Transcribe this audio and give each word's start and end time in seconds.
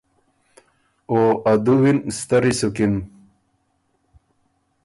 او 1.09 1.19
ا 1.49 1.53
دُوی 1.63 1.91
ن 1.95 1.99
ستری 2.17 2.53
سُکِن۔ 2.59 2.93